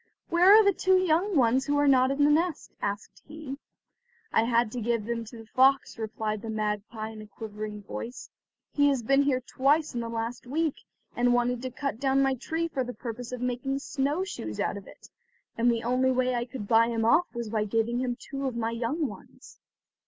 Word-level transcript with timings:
"Where 0.29 0.51
are 0.51 0.63
the 0.65 0.73
two 0.73 0.97
young 0.97 1.35
ones 1.37 1.67
who 1.67 1.77
are 1.77 1.87
not 1.87 2.09
in 2.09 2.23
the 2.23 2.31
nest?" 2.31 2.71
asked 2.81 3.21
he. 3.27 3.59
"I 4.33 4.45
had 4.45 4.71
to 4.71 4.81
give 4.81 5.05
them 5.05 5.25
to 5.25 5.37
the 5.37 5.45
fox," 5.45 5.99
replied 5.99 6.41
the 6.41 6.49
magpie 6.49 7.11
in 7.11 7.21
a 7.21 7.27
quivering 7.27 7.83
voice; 7.83 8.31
"he 8.73 8.87
has 8.87 9.03
been 9.03 9.21
here 9.21 9.41
twice 9.41 9.93
in 9.93 9.99
the 9.99 10.09
last 10.09 10.47
week, 10.47 10.77
and 11.15 11.35
wanted 11.35 11.61
to 11.61 11.69
cut 11.69 11.99
down 11.99 12.23
my 12.23 12.33
tree 12.33 12.67
for 12.67 12.83
the 12.83 12.95
purpose 12.95 13.31
of 13.31 13.41
making 13.41 13.77
snow 13.77 14.23
shoes 14.23 14.59
out 14.59 14.75
of 14.75 14.87
it, 14.87 15.07
and 15.55 15.71
the 15.71 15.83
only 15.83 16.09
way 16.09 16.33
I 16.33 16.45
could 16.45 16.67
buy 16.67 16.87
him 16.87 17.05
off 17.05 17.27
was 17.35 17.51
by 17.51 17.65
giving 17.65 17.99
him 17.99 18.17
two 18.19 18.47
of 18.47 18.55
my 18.55 18.71
young 18.71 19.07
ones." 19.07 19.59